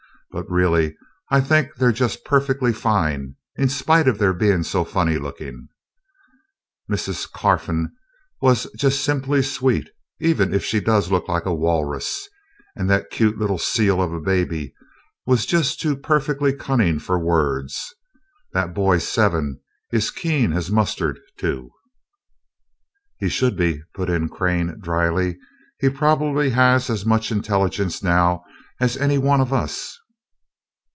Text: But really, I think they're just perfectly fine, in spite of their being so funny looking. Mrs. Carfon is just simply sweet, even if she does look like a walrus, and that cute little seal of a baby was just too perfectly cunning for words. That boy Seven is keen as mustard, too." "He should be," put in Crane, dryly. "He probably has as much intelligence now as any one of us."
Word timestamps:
But 0.33 0.49
really, 0.49 0.95
I 1.29 1.41
think 1.41 1.75
they're 1.75 1.91
just 1.91 2.23
perfectly 2.23 2.71
fine, 2.71 3.35
in 3.57 3.67
spite 3.67 4.07
of 4.07 4.17
their 4.17 4.31
being 4.33 4.63
so 4.63 4.85
funny 4.85 5.17
looking. 5.17 5.67
Mrs. 6.89 7.29
Carfon 7.29 7.91
is 8.41 8.63
just 8.77 9.03
simply 9.03 9.41
sweet, 9.41 9.89
even 10.21 10.53
if 10.53 10.63
she 10.63 10.79
does 10.79 11.11
look 11.11 11.27
like 11.27 11.43
a 11.45 11.53
walrus, 11.53 12.29
and 12.77 12.89
that 12.89 13.09
cute 13.09 13.37
little 13.37 13.57
seal 13.57 14.01
of 14.01 14.13
a 14.13 14.21
baby 14.21 14.73
was 15.25 15.45
just 15.45 15.81
too 15.81 15.97
perfectly 15.97 16.53
cunning 16.55 16.97
for 16.97 17.19
words. 17.19 17.93
That 18.53 18.73
boy 18.73 18.99
Seven 18.99 19.59
is 19.91 20.11
keen 20.11 20.53
as 20.53 20.71
mustard, 20.71 21.19
too." 21.37 21.71
"He 23.17 23.27
should 23.27 23.57
be," 23.57 23.83
put 23.93 24.09
in 24.09 24.29
Crane, 24.29 24.77
dryly. 24.79 25.37
"He 25.77 25.89
probably 25.89 26.51
has 26.51 26.89
as 26.89 27.05
much 27.05 27.33
intelligence 27.33 28.01
now 28.01 28.45
as 28.79 28.95
any 28.95 29.17
one 29.17 29.41
of 29.41 29.51
us." 29.51 29.97